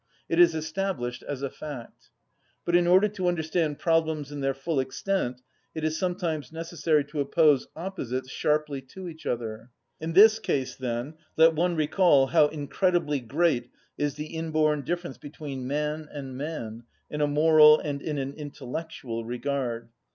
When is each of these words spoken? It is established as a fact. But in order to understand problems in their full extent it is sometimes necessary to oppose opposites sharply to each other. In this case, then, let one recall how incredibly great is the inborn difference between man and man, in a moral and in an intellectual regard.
It 0.27 0.39
is 0.39 0.55
established 0.55 1.21
as 1.21 1.43
a 1.43 1.49
fact. 1.51 2.09
But 2.65 2.75
in 2.75 2.87
order 2.87 3.07
to 3.09 3.27
understand 3.27 3.77
problems 3.77 4.31
in 4.31 4.39
their 4.39 4.55
full 4.55 4.79
extent 4.79 5.41
it 5.75 5.83
is 5.83 5.95
sometimes 5.99 6.51
necessary 6.51 7.03
to 7.05 7.19
oppose 7.19 7.67
opposites 7.75 8.31
sharply 8.31 8.81
to 8.93 9.07
each 9.07 9.27
other. 9.27 9.69
In 9.99 10.13
this 10.13 10.39
case, 10.39 10.75
then, 10.75 11.13
let 11.37 11.53
one 11.53 11.75
recall 11.75 12.25
how 12.25 12.47
incredibly 12.47 13.19
great 13.19 13.69
is 13.95 14.15
the 14.15 14.35
inborn 14.35 14.81
difference 14.85 15.19
between 15.19 15.67
man 15.67 16.07
and 16.11 16.35
man, 16.35 16.85
in 17.11 17.21
a 17.21 17.27
moral 17.27 17.77
and 17.79 18.01
in 18.01 18.17
an 18.17 18.33
intellectual 18.33 19.23
regard. 19.23 19.89